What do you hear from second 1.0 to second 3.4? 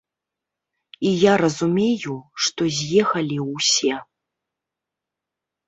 І я разумею, што з'ехалі